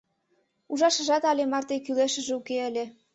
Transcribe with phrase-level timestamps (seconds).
[0.71, 2.85] Ужашыжат але марте кӱлешыже уке ыле.